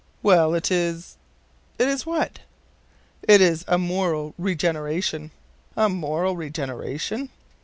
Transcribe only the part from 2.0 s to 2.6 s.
what?"